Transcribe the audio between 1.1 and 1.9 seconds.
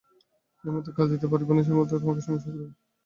দিতে না পারিবে, সেই